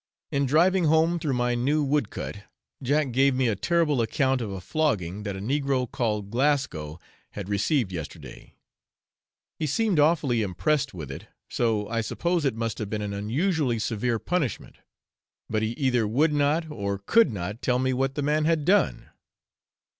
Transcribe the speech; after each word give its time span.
In 0.31 0.47
driving 0.47 0.85
home 0.85 1.19
through 1.19 1.35
my 1.35 1.53
new 1.53 1.83
wood 1.83 2.09
cut, 2.09 2.37
Jack 2.81 3.11
gave 3.11 3.35
me 3.35 3.47
a 3.47 3.55
terrible 3.55 4.01
account 4.01 4.41
of 4.41 4.49
a 4.51 4.59
flogging 4.59 5.21
that 5.21 5.35
a 5.35 5.39
negro 5.39 5.85
called 5.91 6.31
Glasgow 6.31 6.99
had 7.33 7.47
received 7.47 7.91
yesterday. 7.91 8.55
He 9.59 9.67
seemed 9.67 9.99
awfully 9.99 10.41
impressed 10.41 10.91
with 10.95 11.11
it; 11.11 11.27
so 11.51 11.87
I 11.87 12.01
suppose 12.01 12.45
it 12.45 12.55
must 12.55 12.79
have 12.79 12.89
been 12.89 13.03
an 13.03 13.13
unusually 13.13 13.77
severe 13.77 14.17
punishment; 14.17 14.77
but 15.47 15.61
he 15.61 15.73
either 15.73 16.07
would 16.07 16.33
not 16.33 16.71
or 16.71 16.97
could 16.97 17.31
not 17.31 17.61
tell 17.61 17.77
me 17.77 17.93
what 17.93 18.15
the 18.15 18.23
man 18.23 18.45
had 18.45 18.65
done. 18.65 19.11